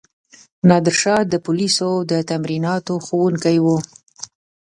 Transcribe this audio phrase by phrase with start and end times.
[0.69, 3.77] نادرشاه د پولیسو د تمریناتو ښوونکی وو.